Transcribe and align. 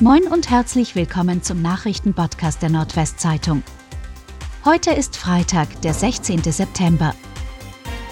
Moin 0.00 0.24
und 0.24 0.50
herzlich 0.50 0.96
willkommen 0.96 1.44
zum 1.44 1.62
Nachrichtenpodcast 1.62 2.60
der 2.60 2.68
Nordwestzeitung. 2.68 3.62
Heute 4.64 4.90
ist 4.90 5.16
Freitag, 5.16 5.80
der 5.82 5.94
16. 5.94 6.42
September. 6.42 7.14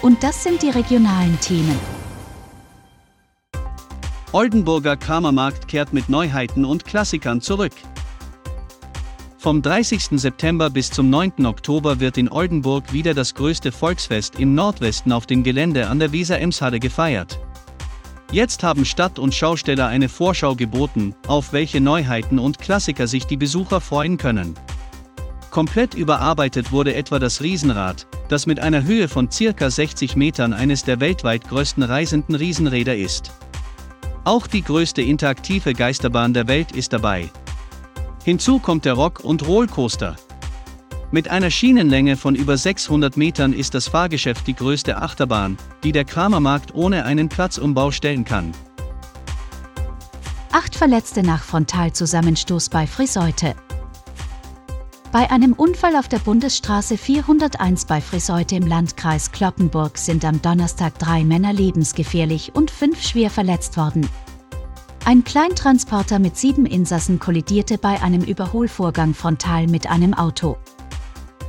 Und 0.01 0.23
das 0.23 0.43
sind 0.43 0.61
die 0.61 0.69
regionalen 0.69 1.37
Themen. 1.41 1.77
Oldenburger 4.31 4.95
Kramermarkt 4.95 5.67
kehrt 5.67 5.91
mit 5.91 6.07
Neuheiten 6.07 6.63
und 6.63 6.85
Klassikern 6.85 7.41
zurück. 7.41 7.73
Vom 9.37 9.61
30. 9.61 10.21
September 10.21 10.69
bis 10.69 10.89
zum 10.89 11.09
9. 11.09 11.45
Oktober 11.45 11.99
wird 11.99 12.17
in 12.17 12.31
Oldenburg 12.31 12.93
wieder 12.93 13.13
das 13.13 13.35
größte 13.35 13.73
Volksfest 13.73 14.39
im 14.39 14.55
Nordwesten 14.55 15.11
auf 15.11 15.25
dem 15.25 15.43
Gelände 15.43 15.89
an 15.89 15.99
der 15.99 16.13
Weser-Emshalle 16.13 16.79
gefeiert. 16.79 17.39
Jetzt 18.33 18.63
haben 18.63 18.83
Stadt 18.83 19.19
und 19.19 19.35
Schausteller 19.35 19.85
eine 19.85 20.09
Vorschau 20.09 20.55
geboten, 20.55 21.13
auf 21.27 21.53
welche 21.53 21.79
Neuheiten 21.79 22.39
und 22.39 22.57
Klassiker 22.57 23.05
sich 23.05 23.25
die 23.27 23.37
Besucher 23.37 23.79
freuen 23.79 24.17
können. 24.17 24.55
Komplett 25.51 25.93
überarbeitet 25.93 26.71
wurde 26.71 26.95
etwa 26.95 27.19
das 27.19 27.43
Riesenrad, 27.43 28.07
das 28.29 28.47
mit 28.47 28.59
einer 28.59 28.85
Höhe 28.85 29.07
von 29.07 29.29
circa 29.29 29.69
60 29.69 30.15
Metern 30.15 30.51
eines 30.51 30.83
der 30.83 30.99
weltweit 30.99 31.47
größten 31.47 31.83
reisenden 31.83 32.33
Riesenräder 32.33 32.95
ist. 32.95 33.31
Auch 34.23 34.47
die 34.47 34.63
größte 34.63 35.03
interaktive 35.03 35.75
Geisterbahn 35.75 36.33
der 36.33 36.47
Welt 36.47 36.71
ist 36.71 36.91
dabei. 36.91 37.29
Hinzu 38.25 38.57
kommt 38.57 38.85
der 38.85 38.93
Rock- 38.93 39.23
und 39.23 39.47
Rollcoaster, 39.47 40.15
mit 41.13 41.29
einer 41.29 41.51
Schienenlänge 41.51 42.17
von 42.17 42.33
über 42.33 42.57
600 42.57 43.17
Metern 43.17 43.53
ist 43.53 43.75
das 43.75 43.87
Fahrgeschäft 43.87 44.47
die 44.47 44.55
größte 44.55 44.99
Achterbahn, 44.99 45.57
die 45.83 45.91
der 45.91 46.05
Kramermarkt 46.05 46.73
ohne 46.73 47.05
einen 47.05 47.29
Platzumbau 47.29 47.91
stellen 47.91 48.25
kann. 48.25 48.51
Acht 50.51 50.75
Verletzte 50.75 51.21
nach 51.21 51.43
Frontalzusammenstoß 51.43 52.69
bei 52.69 52.87
Friseute. 52.87 53.53
Bei 55.11 55.29
einem 55.29 55.53
Unfall 55.53 55.95
auf 55.97 56.07
der 56.07 56.17
Bundesstraße 56.17 56.97
401 56.97 57.85
bei 57.85 58.01
Friseute 58.01 58.55
im 58.55 58.65
Landkreis 58.65 59.31
Kloppenburg 59.31 59.99
sind 59.99 60.25
am 60.25 60.41
Donnerstag 60.41 60.97
drei 60.97 61.23
Männer 61.23 61.53
lebensgefährlich 61.53 62.55
und 62.55 62.71
fünf 62.71 63.03
schwer 63.03 63.29
verletzt 63.29 63.77
worden. 63.77 64.09
Ein 65.05 65.23
Kleintransporter 65.23 66.17
mit 66.17 66.37
sieben 66.37 66.65
Insassen 66.65 67.19
kollidierte 67.19 67.77
bei 67.77 68.01
einem 68.01 68.23
Überholvorgang 68.23 69.13
frontal 69.13 69.67
mit 69.67 69.85
einem 69.85 70.15
Auto. 70.15 70.57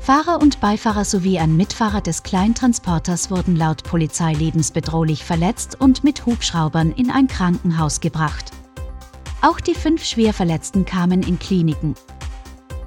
Fahrer 0.04 0.42
und 0.42 0.60
Beifahrer 0.60 1.06
sowie 1.06 1.38
ein 1.38 1.56
Mitfahrer 1.56 2.02
des 2.02 2.22
Kleintransporters 2.22 3.30
wurden 3.30 3.56
laut 3.56 3.84
Polizei 3.84 4.34
lebensbedrohlich 4.34 5.24
verletzt 5.24 5.80
und 5.80 6.04
mit 6.04 6.26
Hubschraubern 6.26 6.92
in 6.92 7.10
ein 7.10 7.26
Krankenhaus 7.26 8.00
gebracht. 8.00 8.50
Auch 9.40 9.60
die 9.60 9.72
fünf 9.72 10.04
Schwerverletzten 10.04 10.84
kamen 10.84 11.22
in 11.22 11.38
Kliniken. 11.38 11.94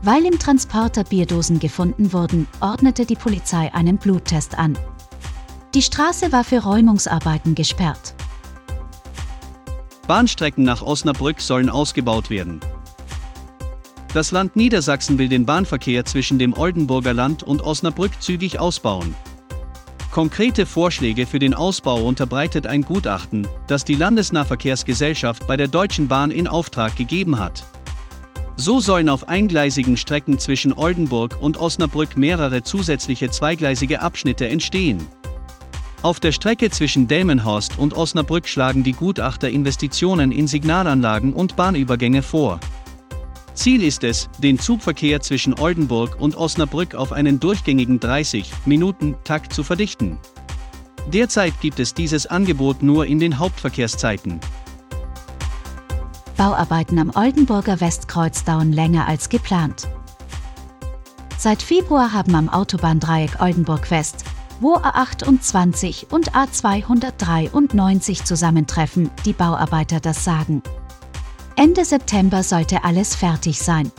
Weil 0.03 0.27
im 0.27 0.37
Transporter 0.37 1.03
Bierdosen 1.03 1.57
gefunden 1.57 2.13
wurden, 2.13 2.47
ordnete 2.59 3.03
die 3.03 3.15
Polizei 3.15 3.73
einen 3.73 3.97
Bluttest 3.97 4.55
an. 4.55 4.77
Die 5.73 5.81
Straße 5.81 6.31
war 6.31 6.43
für 6.43 6.59
Räumungsarbeiten 6.59 7.55
gesperrt. 7.55 8.13
Bahnstrecken 10.05 10.63
nach 10.63 10.83
Osnabrück 10.83 11.41
sollen 11.41 11.71
ausgebaut 11.71 12.29
werden. 12.29 12.61
Das 14.13 14.31
Land 14.31 14.55
Niedersachsen 14.55 15.17
will 15.17 15.27
den 15.27 15.45
Bahnverkehr 15.45 16.05
zwischen 16.05 16.39
dem 16.39 16.53
Oldenburger 16.53 17.13
Land 17.13 17.43
und 17.43 17.61
Osnabrück 17.61 18.21
zügig 18.21 18.59
ausbauen. 18.59 19.13
Konkrete 20.11 20.65
Vorschläge 20.65 21.27
für 21.27 21.39
den 21.39 21.53
Ausbau 21.53 22.01
unterbreitet 22.01 22.65
ein 22.65 22.81
Gutachten, 22.81 23.47
das 23.67 23.85
die 23.85 23.95
Landesnahverkehrsgesellschaft 23.95 25.45
bei 25.45 25.57
der 25.57 25.67
Deutschen 25.67 26.07
Bahn 26.07 26.31
in 26.31 26.47
Auftrag 26.47 26.95
gegeben 26.95 27.37
hat. 27.37 27.65
So 28.55 28.79
sollen 28.79 29.09
auf 29.09 29.27
eingleisigen 29.27 29.97
Strecken 29.97 30.39
zwischen 30.39 30.73
Oldenburg 30.73 31.37
und 31.39 31.59
Osnabrück 31.59 32.17
mehrere 32.17 32.63
zusätzliche 32.63 33.29
zweigleisige 33.29 34.01
Abschnitte 34.01 34.47
entstehen. 34.47 35.05
Auf 36.01 36.19
der 36.19 36.31
Strecke 36.31 36.71
zwischen 36.71 37.07
Delmenhorst 37.07 37.77
und 37.77 37.95
Osnabrück 37.95 38.47
schlagen 38.47 38.83
die 38.83 38.93
Gutachter 38.93 39.49
Investitionen 39.49 40.31
in 40.31 40.47
Signalanlagen 40.47 41.33
und 41.33 41.55
Bahnübergänge 41.55 42.23
vor. 42.23 42.59
Ziel 43.57 43.83
ist 43.83 44.03
es, 44.03 44.29
den 44.37 44.59
Zugverkehr 44.59 45.19
zwischen 45.19 45.57
Oldenburg 45.59 46.21
und 46.21 46.37
Osnabrück 46.37 46.93
auf 46.93 47.11
einen 47.11 47.39
durchgängigen 47.39 47.99
30-Minuten-Takt 47.99 49.51
zu 49.51 49.63
verdichten. 49.63 50.19
Derzeit 51.11 51.59
gibt 51.59 51.79
es 51.79 51.95
dieses 51.95 52.27
Angebot 52.27 52.83
nur 52.83 53.07
in 53.07 53.17
den 53.17 53.39
Hauptverkehrszeiten. 53.39 54.39
Bauarbeiten 56.37 56.99
am 56.99 57.11
Oldenburger 57.15 57.81
Westkreuz 57.81 58.43
dauern 58.43 58.71
länger 58.71 59.07
als 59.07 59.27
geplant. 59.27 59.87
Seit 61.39 61.63
Februar 61.63 62.13
haben 62.13 62.35
am 62.35 62.49
Autobahndreieck 62.49 63.41
Oldenburg 63.41 63.89
West, 63.89 64.23
wo 64.59 64.75
A28 64.75 66.11
und 66.11 66.33
A293 66.33 68.23
zusammentreffen, 68.23 69.09
die 69.25 69.33
Bauarbeiter 69.33 69.99
das 69.99 70.23
Sagen. 70.23 70.61
Ende 71.59 71.85
September 71.85 72.43
sollte 72.43 72.83
alles 72.83 73.15
fertig 73.15 73.57
sein. 73.59 73.91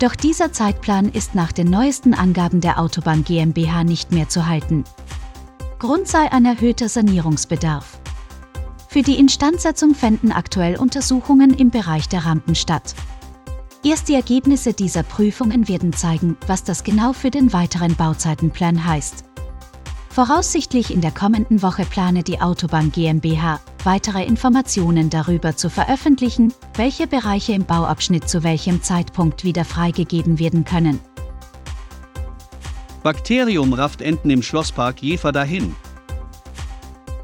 Doch 0.00 0.14
dieser 0.14 0.52
Zeitplan 0.52 1.08
ist 1.08 1.34
nach 1.34 1.50
den 1.50 1.70
neuesten 1.70 2.12
Angaben 2.12 2.60
der 2.60 2.78
Autobahn 2.78 3.24
GmbH 3.24 3.84
nicht 3.84 4.12
mehr 4.12 4.28
zu 4.28 4.46
halten. 4.46 4.84
Grund 5.78 6.08
sei 6.08 6.30
ein 6.30 6.44
erhöhter 6.44 6.90
Sanierungsbedarf. 6.90 7.98
Für 8.86 9.00
die 9.00 9.18
Instandsetzung 9.18 9.94
fänden 9.94 10.30
aktuell 10.30 10.76
Untersuchungen 10.76 11.54
im 11.54 11.70
Bereich 11.70 12.06
der 12.06 12.26
Rampen 12.26 12.54
statt. 12.54 12.94
Erst 13.82 14.10
die 14.10 14.14
Ergebnisse 14.14 14.74
dieser 14.74 15.04
Prüfungen 15.04 15.68
werden 15.68 15.94
zeigen, 15.94 16.36
was 16.46 16.64
das 16.64 16.84
genau 16.84 17.14
für 17.14 17.30
den 17.30 17.54
weiteren 17.54 17.96
Bauzeitenplan 17.96 18.84
heißt. 18.84 19.24
Voraussichtlich 20.18 20.92
in 20.92 21.00
der 21.00 21.12
kommenden 21.12 21.62
Woche 21.62 21.84
plane 21.84 22.24
die 22.24 22.40
Autobahn 22.40 22.90
GmbH, 22.90 23.60
weitere 23.84 24.24
Informationen 24.24 25.10
darüber 25.10 25.54
zu 25.54 25.70
veröffentlichen, 25.70 26.52
welche 26.74 27.06
Bereiche 27.06 27.52
im 27.52 27.64
Bauabschnitt 27.64 28.28
zu 28.28 28.42
welchem 28.42 28.82
Zeitpunkt 28.82 29.44
wieder 29.44 29.64
freigegeben 29.64 30.40
werden 30.40 30.64
können. 30.64 30.98
Bakterium 33.04 33.72
rafft 33.72 34.02
Enten 34.02 34.30
im 34.30 34.42
Schlosspark 34.42 35.00
Jever 35.04 35.30
dahin. 35.30 35.76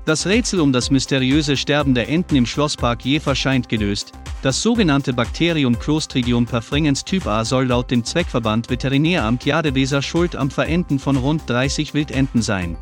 Das 0.04 0.24
Rätsel 0.28 0.60
um 0.60 0.72
das 0.72 0.92
mysteriöse 0.92 1.56
Sterben 1.56 1.94
der 1.94 2.08
Enten 2.08 2.36
im 2.36 2.46
Schlosspark 2.46 3.04
Jever 3.04 3.34
scheint 3.34 3.68
gelöst. 3.68 4.12
Das 4.44 4.60
sogenannte 4.60 5.14
Bakterium 5.14 5.78
Clostridium 5.78 6.44
perfringens 6.44 7.02
Typ 7.02 7.26
A 7.26 7.46
soll 7.46 7.68
laut 7.68 7.90
dem 7.90 8.04
Zweckverband 8.04 8.68
Veterinäramt 8.68 9.46
Jadeweser 9.46 10.02
schuld 10.02 10.36
am 10.36 10.50
Verenden 10.50 10.98
von 10.98 11.16
rund 11.16 11.48
30 11.48 11.94
Wildenten 11.94 12.42
sein. 12.42 12.76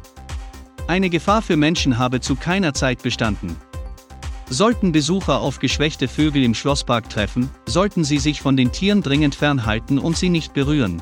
Eine 0.89 1.09
Gefahr 1.09 1.41
für 1.41 1.57
Menschen 1.57 1.99
habe 1.99 2.21
zu 2.21 2.35
keiner 2.35 2.75
Zeit 2.75 3.05
bestanden. 3.05 3.55
Sollten 4.51 4.91
Besucher 4.91 5.39
auf 5.41 5.61
geschwächte 5.61 6.09
Vögel 6.09 6.43
im 6.43 6.55
Schlosspark 6.55 7.09
treffen, 7.09 7.49
sollten 7.67 8.03
sie 8.03 8.19
sich 8.19 8.41
von 8.41 8.57
den 8.57 8.73
Tieren 8.73 9.01
dringend 9.01 9.37
fernhalten 9.37 10.01
und 10.01 10.17
sie 10.17 10.31
nicht 10.31 10.55
berühren. 10.55 11.01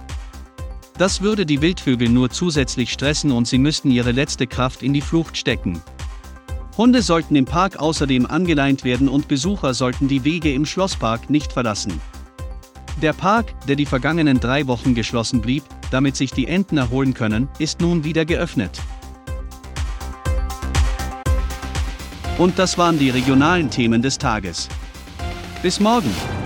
Das 0.99 1.23
würde 1.23 1.47
die 1.47 1.63
Wildvögel 1.63 2.11
nur 2.11 2.29
zusätzlich 2.29 2.93
stressen 2.93 3.33
und 3.33 3.49
sie 3.49 3.57
müssten 3.57 3.91
ihre 3.91 4.13
letzte 4.13 4.47
Kraft 4.47 4.83
in 4.83 4.93
die 4.93 5.01
Flucht 5.01 5.39
stecken. 5.39 5.81
Hunde 6.81 7.03
sollten 7.03 7.37
im 7.37 7.45
Park 7.45 7.77
außerdem 7.77 8.25
angeleint 8.25 8.85
werden 8.85 9.11
und 9.11 9.29
Besucher 9.29 9.75
sollten 9.75 10.09
die 10.09 10.25
Wege 10.25 10.51
im 10.55 10.65
Schlosspark 10.65 11.29
nicht 11.29 11.53
verlassen. 11.53 12.01
Der 13.03 13.13
Park, 13.13 13.53
der 13.69 13.77
die 13.77 13.85
vergangenen 13.85 14.41
drei 14.41 14.67
Wochen 14.67 14.95
geschlossen 14.95 15.43
blieb, 15.43 15.63
damit 15.91 16.17
sich 16.17 16.31
die 16.31 16.47
Enten 16.47 16.79
erholen 16.79 17.13
können, 17.13 17.49
ist 17.59 17.83
nun 17.83 18.03
wieder 18.03 18.25
geöffnet. 18.25 18.81
Und 22.39 22.59
das 22.59 22.79
waren 22.79 22.99
die 22.99 23.11
regionalen 23.11 23.69
Themen 23.69 24.01
des 24.01 24.17
Tages. 24.17 24.71
Bis 25.63 25.81
morgen! 25.81 26.40